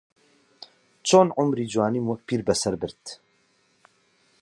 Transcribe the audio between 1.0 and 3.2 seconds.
چۆن عومری جوانیم وەک پیربەسەر برد